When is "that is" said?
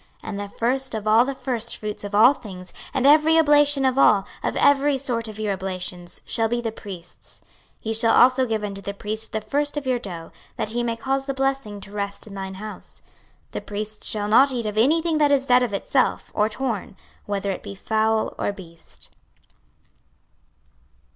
15.19-15.45